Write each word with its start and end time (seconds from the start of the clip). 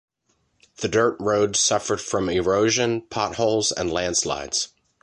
The 0.77 0.87
dirt 0.87 1.15
road 1.19 1.55
suffered 1.55 2.01
from 2.01 2.27
erosion, 2.27 3.01
potholes 3.07 3.71
and 3.71 3.93
landslides. 3.93 4.69